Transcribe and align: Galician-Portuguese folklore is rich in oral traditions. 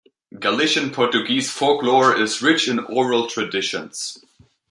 Galician-Portuguese 0.33 1.51
folklore 1.51 2.19
is 2.19 2.41
rich 2.41 2.67
in 2.67 2.79
oral 2.79 3.27
traditions. 3.27 4.17